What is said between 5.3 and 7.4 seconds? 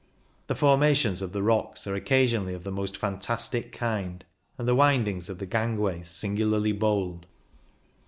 the gangway singularly bold.